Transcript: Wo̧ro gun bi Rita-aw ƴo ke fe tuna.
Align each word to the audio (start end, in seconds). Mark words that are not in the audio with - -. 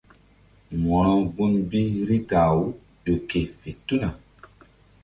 Wo̧ro 0.83 1.15
gun 1.35 1.53
bi 1.69 1.81
Rita-aw 2.07 2.59
ƴo 3.03 3.13
ke 3.29 3.39
fe 3.57 3.69
tuna. 3.85 4.09